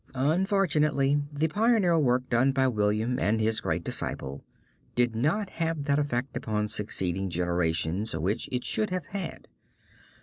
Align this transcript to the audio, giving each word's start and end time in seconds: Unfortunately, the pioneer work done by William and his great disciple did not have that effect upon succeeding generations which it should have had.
Unfortunately, 0.15 1.21
the 1.31 1.47
pioneer 1.47 1.95
work 1.99 2.27
done 2.27 2.53
by 2.53 2.67
William 2.67 3.19
and 3.19 3.39
his 3.39 3.61
great 3.61 3.83
disciple 3.83 4.43
did 4.95 5.15
not 5.15 5.51
have 5.51 5.83
that 5.83 5.99
effect 5.99 6.35
upon 6.35 6.67
succeeding 6.67 7.29
generations 7.29 8.15
which 8.15 8.49
it 8.51 8.65
should 8.65 8.89
have 8.89 9.05
had. 9.11 9.47